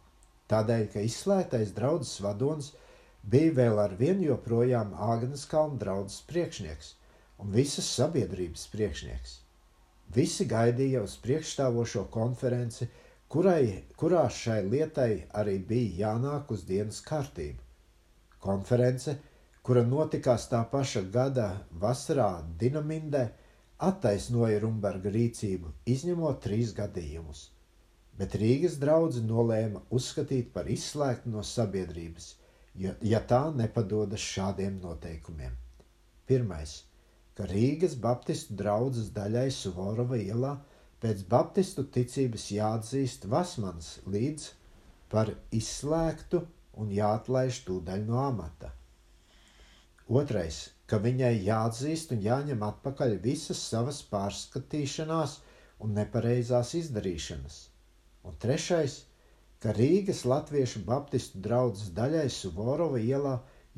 [0.52, 2.74] tādēļ, ka izslēgtais draudzes vadonis
[3.24, 6.96] bija vēl ar vienu joprojām Āgnes kalna draudzes priekšnieks
[7.40, 9.38] un visas sabiedrības priekšnieks.
[10.16, 12.90] Visi gaidīja uz priekšstāvošo konferenci
[13.30, 17.62] kurai, kurā šai lietai arī bija jānāk uz dienas kārtību.
[18.42, 19.14] Konference,
[19.62, 21.50] kura notikās tā paša gada
[21.84, 23.28] vasarā Dinamindē,
[23.90, 27.44] attaisnoja Rumberga rīcību, izņemot trīs gadījumus,
[28.18, 32.34] bet Rīgas draugi nolēma uzskatīt par izslēgtu no sabiedrības,
[32.76, 35.56] ja, ja tā nepadodas šādiem noteikumiem.
[36.30, 36.74] Pirmais,
[37.38, 40.54] ka Rīgas Baptistu draugas daļai Suvorova ielā
[41.04, 44.50] pēc baptistu ticības jāatzīst Vasmans līdz
[45.14, 46.44] par izslēgtu
[46.84, 48.74] un jāatlaiž tūdaļ no amata.
[50.22, 55.36] Otrais, ka viņai jāatzīst un jāņem atpakaļ visas savas pārskatīšanās
[55.86, 57.58] un nepareizās izdarīšanas.
[58.26, 58.96] Un trešais,
[59.64, 63.34] ka Rīgas Latviešu Baptistu draugas daļai Suvorova ielā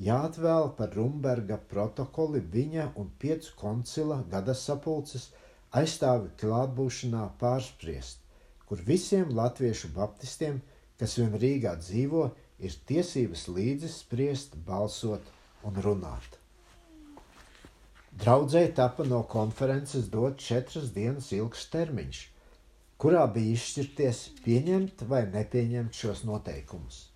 [0.07, 5.29] jāatvēl par Rumberga protokoli viņa un piecu koncila gada sapulces
[5.81, 8.21] aizstāvi klātbūšanā pārspriest,
[8.67, 10.61] kur visiem latviešu baptistiem,
[10.99, 12.27] kas vien Rīgā dzīvo,
[12.61, 15.31] ir tiesības līdzi spriest, balsot
[15.65, 16.37] un runāt.
[18.21, 22.21] Draudzēji tapa no konferences dot četras dienas ilgs termiņš,
[23.01, 27.07] kurā bija izšķirties pieņemt vai nepieņemt šos noteikumus.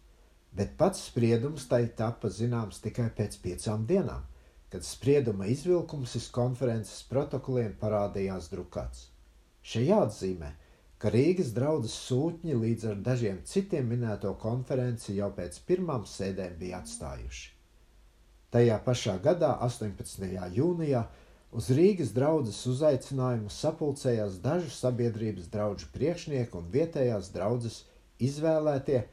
[0.56, 4.24] Bet pats spriedums tai tapa zināms tikai pēc piecām dienām
[4.76, 9.06] kad sprieduma izvilkums iz konferences protokoliem parādījās drukāts.
[9.64, 10.50] Šeit jāatzīmē,
[11.00, 16.82] ka Rīgas draudzes sūtņi līdz ar dažiem citiem minēto konferenci jau pēc pirmām sēdēm bija
[16.84, 17.46] atstājuši.
[18.52, 20.28] Tajā pašā gadā, 18.
[20.60, 21.06] jūnijā,
[21.56, 27.78] uz Rīgas draudzes uzaicinājumu sapulcējās dažu sabiedrības draugu priekšnieku un vietējās draudzes
[28.28, 29.06] izvēlētie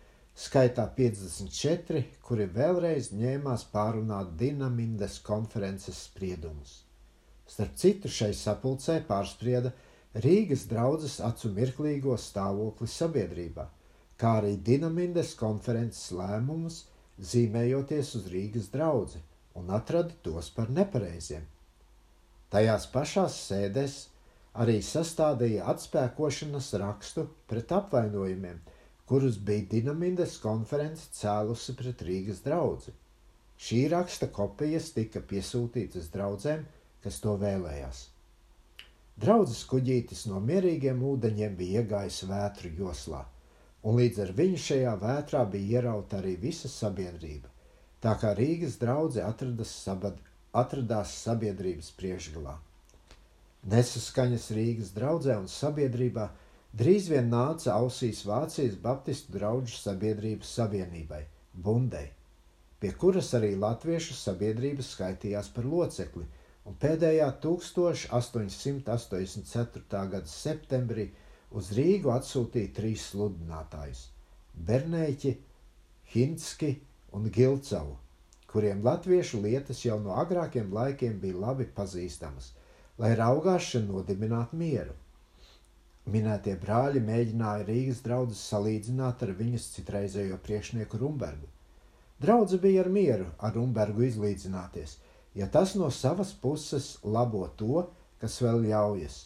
[0.44, 6.81] skaitā 54, kuri vēlreiz ņēmās pārunāt Dinamindas konferences spriedumus.
[7.46, 9.74] Starp citu, šai sapulcē pārsprieda
[10.26, 13.68] Rīgas draudzes acu mirklīgo stāvokli sabiedrībā,
[14.18, 16.83] kā arī Dinamindas konferences lēmumus,
[17.22, 19.22] zīmējoties uz Rīgas draugu
[19.61, 21.51] un atrada tos par nepareiziem.
[22.52, 23.96] Tajās pašās sēdēs
[24.62, 28.60] arī sastādīja atspēkošanas rakstu pret apvainojumiem–
[29.12, 32.94] kurus bija Dinamindas konference cēlusi pret Rīgas draugu.
[33.60, 36.62] Šī raksta kopijas tika piesūtītas draudzēm,
[37.04, 37.98] kas to vēlējās.
[39.22, 43.20] Draudzes kuģītis no mierīgiem ūdeņiem bija iegājis vētru joslā,
[43.84, 47.52] un līdz ar viņu šajā vētrā bija ierauta arī visa sabiedrība.
[48.00, 49.26] Tā kā Rīgas draudzē
[50.60, 52.52] atradās sabiedrības priekšgalā.
[53.72, 56.24] Nesaskaņas Rīgas draudzē un sabiedrībā
[56.80, 61.22] drīz vien nāca ausīs Vācijas Baptistu draugu sabiedrības savienībai,
[61.66, 62.08] Bundei,
[62.80, 66.26] pie kuras arī latviešu sabiedrības skaitījās par locekli,
[66.66, 70.04] un pēdējā 1884.
[70.16, 71.06] gada septembrī
[71.54, 74.00] uz Rīgu atsūtīja trīs sludinātājus-
[74.68, 75.32] Bernēķi,
[76.14, 76.70] Hinski
[77.16, 77.94] un Gilcavu,
[78.52, 82.52] kuriem latviešu lietas jau no agrākiem laikiem bija labi pazīstamas–
[83.00, 84.92] lai raugās šeit nodibināt mieru.
[86.12, 91.48] Minētie brāļi mēģināja Rīgas draugus salīdzināt ar viņas citreizējo priekšnieku Rumbergu.
[92.22, 94.96] Draudze bija ar mieru ar Rumbergu izlīdzināties,
[95.34, 97.86] ja tas no savas puses labo to,
[98.22, 99.20] kas vēl ļaujas.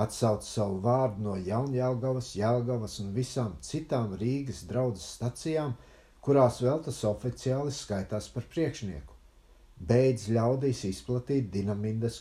[0.00, 5.74] Atsauc savu vārdu no Jaunjēlgavas, Jēlgavas un visām citām Rīgas draudzes stacijām,
[6.24, 9.16] kurās vēl tas oficiāli skaitās par priekšnieku.
[9.90, 12.20] Beidz ļaudīs izplatīt dinamindas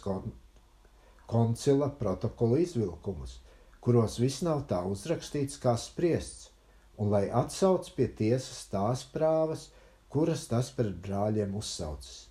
[1.29, 3.39] koncila protokolu izvilkumus,
[3.83, 6.49] kuros viss nav tā uzrakstīts, kā spriests,
[6.99, 9.67] un lai atsauc pie tiesas tās prāvas,
[10.09, 12.29] kuras tas pret brāļiem uzsaucas.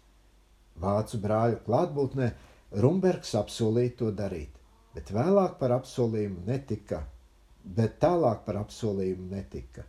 [0.79, 2.31] Vācu brāļu klātbūtnē
[2.83, 4.57] Rumbergs apsolīja to darīt,
[4.95, 7.05] bet vēlāk par apsolījumu netika,
[7.65, 9.85] bet tālāk par apsolījumu netika.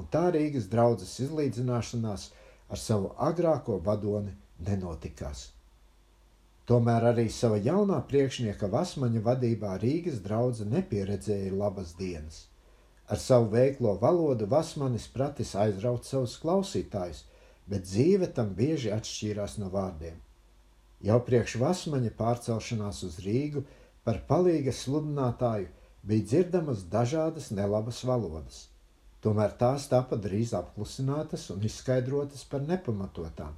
[0.00, 2.30] Un tā Rīgas draudzes izlīdzināšanās
[2.68, 4.32] ar savu agrāko vadoni
[4.68, 5.50] nenotikās.
[6.64, 12.46] Tomēr arī sava jaunā priekšnieka Vasmaņa vadībā Rīgas draudzene nepieredzēja labas dienas.
[13.04, 17.26] Ar savu veiklo valodu Vasmanis pratis aizraut savus klausītājus,
[17.68, 20.16] bet dzīve tam bieži atšķīrās no vārdiem.
[21.04, 23.66] Jau priekš Vasmaņa pārcelšanās uz Rīgu
[24.08, 25.68] par palīga sludinātāju
[26.04, 28.68] bija dzirdamas dažādas nelabas valodas.
[29.24, 33.54] Tomēr tās tapa drīz apklusinātas un izskaidrotas par nepamatotām.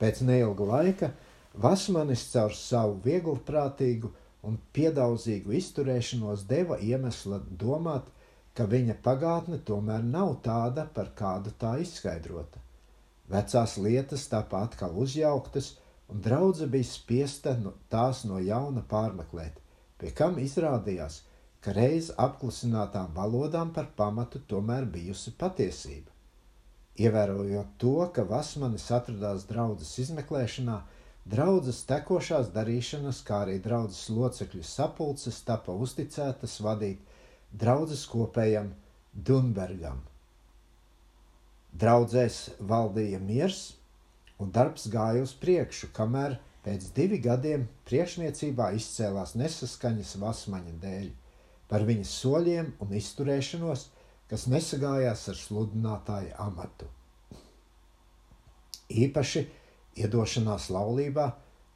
[0.00, 1.10] Pēc neilga laika
[1.58, 4.08] Vasmanis caur savu vieglprātīgu
[4.48, 8.06] un piedaudzīgu izturēšanos deva iemeslu domāt,
[8.54, 12.62] ka viņa pagātne tomēr nav tāda, par kādu tā izskaidrota.
[13.28, 15.74] Vecās lietas tāpat atkal uzjauktas,
[16.08, 17.52] un draudzene bija spiesta
[17.92, 19.58] tās no jauna pārmeklēt,
[20.00, 21.20] pie kam izrādījās,
[21.64, 26.14] ka reiz apklusinātām valodām par pamatu tomēr bijusi patiesība.
[26.98, 30.78] Ievērojot to, ka Vasmanis atradās draudzes izmeklēšanā,
[31.28, 37.02] Draudzes tekošās darīšanas, kā arī draudzes locekļu sapulces tapa uzticētas vadīt
[37.62, 38.70] draudzes kopējam
[39.12, 39.98] Dunbergam.
[41.82, 42.38] Draudzēs
[42.70, 43.60] valdīja miers,
[44.40, 51.10] un darbs gāja uz priekšu, kamēr pēc divi gadiem priekšniecībā izcēlās nesaskaņas vasmaņa dēļ
[51.68, 53.88] par viņas soļiem un izturēšanos,
[54.28, 56.88] kas nesagājās ar sludinātāja amatu.
[58.88, 59.44] Īpaši
[59.98, 61.24] Iedošanās laulībā,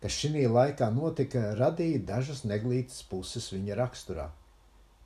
[0.02, 4.28] kas šī laikā notika, radīja dažas neglītas puses viņa raksturā.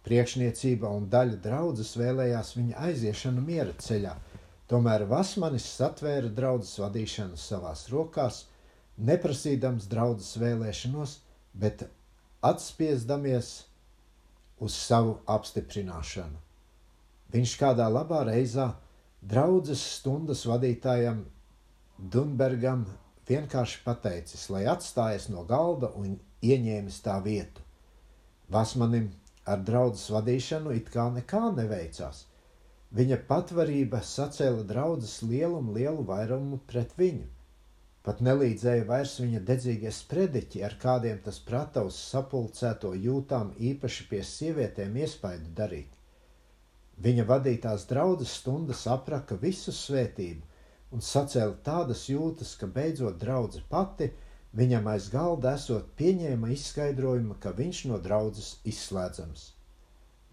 [0.07, 4.13] Priekšniecība un daļa draudzes vēlējās viņa aiziešanu miera ceļā,
[4.71, 8.45] tomēr Vasmanis satvēra draudzes vadīšanu savās rokās,
[8.97, 11.17] neprasīdams draudzes vēlēšanos,
[11.55, 11.89] bet
[12.47, 13.51] atspiesdamies
[14.61, 16.39] uz savu apstiprināšanu.
[17.33, 18.71] Viņš kādā labā reizē
[19.21, 21.25] draudzes stundas vadītājam
[21.99, 22.87] Dunbergam
[23.29, 27.65] vienkārši pateicis, lai atstājas no galda un ieņēmis tā vietu.
[28.53, 29.11] Vasmanim
[29.47, 32.25] ar draudzes vadīšanu it kā nekā neveicās.
[32.97, 37.27] Viņa patvarība sacēla draudzes lielumu lielu vairumu pret viņu.
[38.07, 44.21] Pat nelīdzēja vairs viņa dedzīgie sprediķi, ar kādiem tas prata uz sapulcēto jūtām īpaši pie
[44.23, 45.89] sievietēm iespaidu darīt.
[47.03, 50.47] Viņa vadītās draudzes stundas apraka visu svētību,
[50.95, 54.13] un sacēla tādas jūtas, ka beidzot draudzene pati
[54.57, 59.51] viņam aiz galda esot pieņēma izskaidrojumu, ka viņš no draudzes izslēdzams.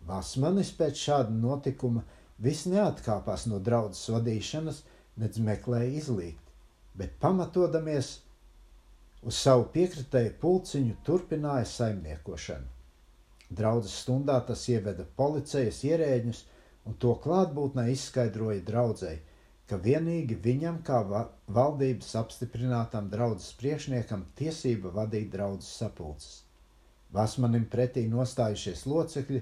[0.08, 2.06] Vasmanis pēc šāda notikuma
[2.38, 4.84] vis neatkāpās no draudzes vadīšanas,
[5.18, 6.43] nedz meklēja izlīgt,
[6.98, 8.14] bet pamatodamies
[9.24, 12.70] uz savu piekritēju pulciņu turpināja saimniekošanu.
[13.54, 16.42] Draudzes stundā tas ieveda policijas ierēģus
[16.90, 19.22] un to klātbūtnē izskaidroja draudzēji,
[19.70, 21.00] ka vienīgi viņam, kā
[21.58, 26.42] valdības apstiprinātam draudzes priekšniekam, tiesība vadīt draudzes sapulces.
[27.14, 29.42] Vasmanim pretī nostājušies locekļi,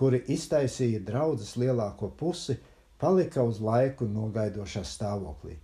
[0.00, 2.56] kuri iztaisīja draudzes lielāko pusi,
[3.00, 5.58] palika uz laiku nogaidošā stāvoklī.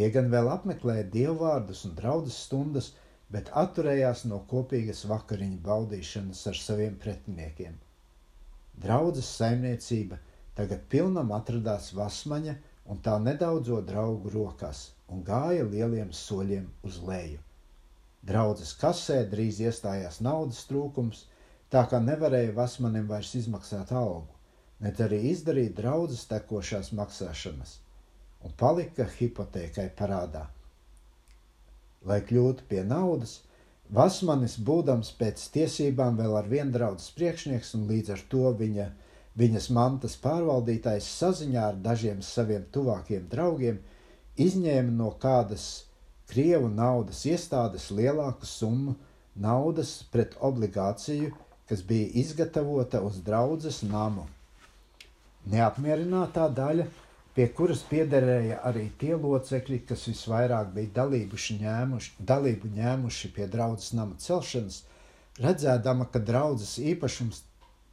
[0.00, 2.86] Tie gan vēl apmeklēja dievvvārdus un draudzes stundas,
[3.34, 7.74] bet atturējās no kopīgas vakariņu baudīšanas ar saviem pretiniekiem.
[8.84, 10.16] Draudzes saimniecība
[10.60, 12.54] tagad pilnam atradās Vasmaņa
[12.94, 14.80] un tā nedaudzo draugu rokās
[15.12, 17.44] un gāja lieliem soļiem uz leju.
[18.32, 21.26] Draudzes kasē drīz iestājās naudas trūkums,
[21.68, 24.32] tā kā nevarēja Vasmanim vairs izmaksāt algu,
[24.80, 27.76] ne arī izdarīt draudzes tekošās maksāšanas,
[28.44, 30.46] un palika hipotēkai parādā.
[32.06, 33.40] Lai kļūtu pie naudas,
[33.90, 38.84] Vasmanis, būdams pēc tiesībām vēl ar vienu draudzes priekšnieks un līdz ar to viņa,
[39.40, 43.80] viņas mantas pārvaldītājs saziņā ar dažiem saviem tuvākiem draugiem,
[44.38, 45.66] izņēma no kādas
[46.30, 48.94] Krievu naudas iestādes lielāku summu
[49.34, 51.32] naudas pret obligāciju,
[51.66, 54.28] kas bija izgatavota uz draudzes namu.
[55.50, 56.86] Neapmierinātā daļa
[57.34, 60.94] pie kuras piederēja arī tie locekļi, kas visvairāk bija
[61.62, 64.82] ņēmuši, dalību ņēmuši pie draudzes nama celšanas,
[65.38, 67.44] redzēdama, ka draudzes īpašums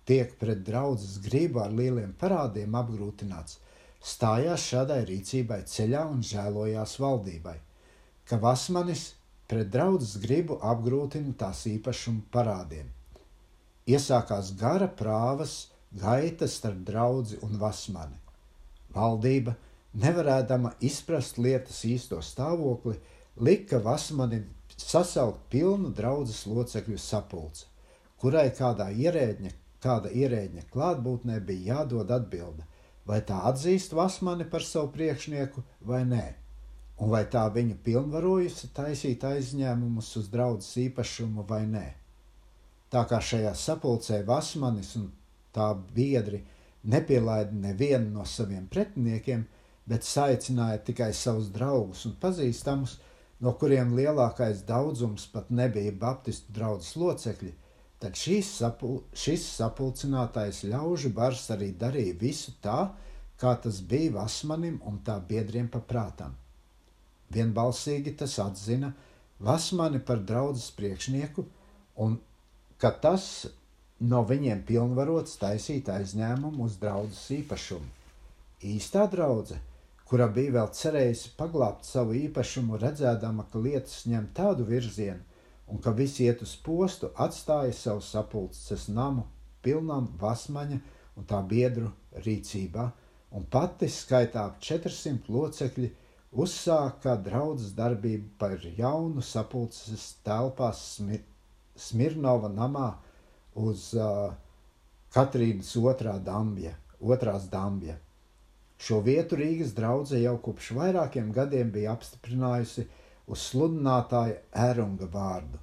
[0.10, 3.60] tiek pret draudzes gribu ar lieliem parādiem apgrūtināts,
[4.02, 7.58] stājās šādai rīcībai ceļā un žēlojās valdībai,
[8.28, 9.12] ka Vasmanis
[9.48, 12.90] pret draudzes gribu apgrūtina tās īpašumu parādiem.
[13.88, 18.27] Iesākās gara prāvas gaita starp draugu un Vasmani
[18.96, 19.56] Valdība,
[19.98, 22.98] nevarēdama izprast lietas īsto stāvokli,
[23.42, 27.66] lika Vasmanim sasaukt pilnu draudzes locekļu sapulci,
[28.22, 32.66] kurai kādā ierēģņa, kāda ierēģņa klātbūtnē bija jādod atbilde,
[33.08, 36.26] vai tā atzīst Vasmani par savu priekšnieku vai nē,
[37.02, 41.88] un vai tā viņu pilnvarojusi taisīt aizņēmumus uz draudzes īpašumu vai nē.
[42.92, 45.10] Tā kā šajā sapulcē Vasmanis un
[45.56, 46.44] tā biedri–
[46.84, 49.46] nepielaida nevienu no saviem pretiniekiem,
[49.88, 52.98] bet saicināja tikai savus draugus un pazīstamus,
[53.40, 57.54] no kuriem lielākais daudzums pat nebija Baptistu draugas locekļi,
[58.02, 62.92] tad sapul šis sapulcinātais ļaužu bars arī darīja visu tā,
[63.38, 66.36] kā tas bija Vasmanim un tā biedriem paprātam.
[67.34, 68.94] Vienbalsīgi tas atzina
[69.40, 71.46] Vasmani par draudzes priekšnieku
[72.02, 72.18] un
[72.82, 73.48] ka tas
[74.00, 77.88] no viņiem pilnvarots taisīt aizņēmumu uz draudzes īpašumu.
[78.68, 79.62] Īstā draudzene,
[80.08, 85.24] kura bija vēl cerējusi paglābt savu īpašumu, redzēdama, ka lietas ņem tādu virzienu
[85.68, 89.26] un ka viss iet uz postu, atstāja savu sapulces namu
[89.66, 90.80] pilnām vasmaņa
[91.18, 91.92] un tā biedru
[92.24, 92.86] rīcībā,
[93.36, 95.90] un pati skaitā ap 400 locekļi
[96.38, 101.26] uzsāka draudzes darbību par jaunu sapulces telpās Smir
[101.78, 102.88] Smirnova namā
[103.58, 104.34] uz uh,
[105.14, 107.98] Katrīnas otrā dambja, otrās dambja.
[108.78, 112.86] Šo vietu Rīgas draudzē jau kopš vairākiem gadiem bija apstiprinājusi
[113.28, 114.38] uz sludinātāja
[114.68, 115.62] Ērunga vārdu,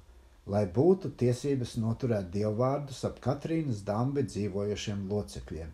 [0.51, 5.71] lai būtu tiesības noturēt dievvvārdus ap Katrīnas dambi dzīvojošiem locekļiem.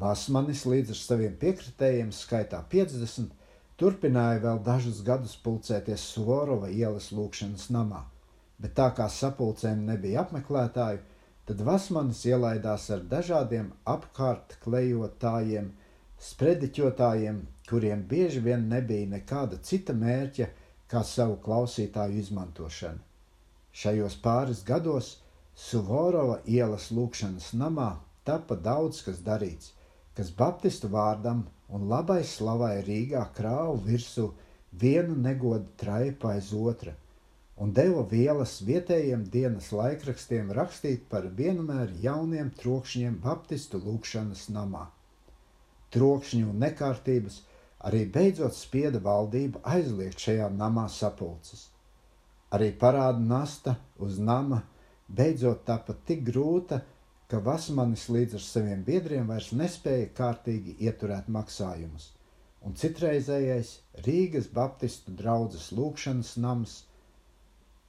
[0.00, 3.34] Basmanis līdz ar saviem piekritējiem, skaitā 50,
[3.76, 8.06] turpināja vēl dažus gadus pulcēties Suvorova ielas lūkšanas namā–
[8.60, 11.00] bet tā kā sapulcēm nebija apmeklētāju,
[11.48, 15.70] tad Vasmanis ielaidās ar dažādiem apkārt klejotājiem,
[16.20, 17.40] sprediķotājiem,
[17.70, 20.50] kuriem bieži vien nebija nekāda cita mērķa
[20.92, 23.00] kā savu klausītāju izmantošana.
[23.72, 25.16] Šajos pāris gados
[25.60, 27.90] Suvorova ielas lūkšanas namā
[28.24, 29.72] tapa daudz kas darīts,
[30.16, 34.30] kas Baptistu vārdam un labai slavai Rīgā krāvu virsū
[34.82, 36.96] vienu negodu traipu aiz otra–
[37.60, 44.86] un deva vielas vietējiem dienas laikrakstiem rakstīt par vienmēr jauniem trokšņiem Baptistu lūkšanas namā.
[45.92, 47.42] Trokšņi un nekārtības
[47.90, 51.68] arī beidzot spieda valdību aizliegt šajā namā sapulces.
[52.50, 54.62] Arī parāda nasta uz nama
[55.08, 56.80] beidzot tapa tik grūta,
[57.30, 62.08] ka Vasmanis līdz ar saviem biedriem vairs nespēja kārtīgi ieturēt maksājumus,
[62.64, 66.80] un citreizējais Rīgas Baptistu draudzes lūkšanas nams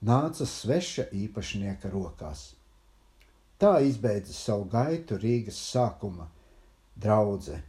[0.01, 2.55] nāca sveša īpašnieka rokās.
[3.61, 6.25] Tā izbeidza savu gaitu Rīgas sākuma
[6.97, 7.59] draudzē,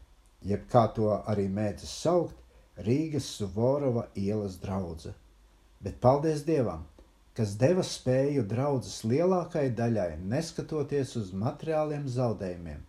[0.41, 2.39] jeb kā to arī mēdzas saukt,
[2.81, 5.13] Rīgas Suvorova ielas draudzē.
[5.85, 6.87] Bet paldies Dievam,
[7.37, 12.81] kas deva spēju draudzes lielākajai daļai, neskatoties uz materiāliem zaudējumiem,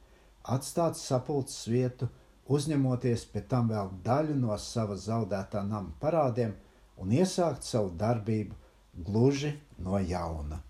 [0.55, 2.07] atstāt sapulces vietu,
[2.47, 6.55] uzņemoties pēc tam vēl daļu no sava zaudētā nama parādiem
[7.03, 8.62] un iesākt savu darbību
[8.93, 10.61] gluži no jauna.